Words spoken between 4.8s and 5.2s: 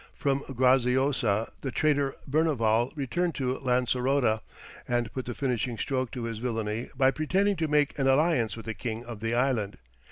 and